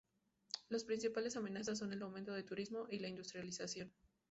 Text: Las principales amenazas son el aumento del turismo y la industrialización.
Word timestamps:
Las 0.69 0.83
principales 0.83 1.35
amenazas 1.37 1.77
son 1.77 1.93
el 1.93 2.01
aumento 2.01 2.33
del 2.33 2.43
turismo 2.43 2.87
y 2.89 2.97
la 2.97 3.07
industrialización. 3.07 3.93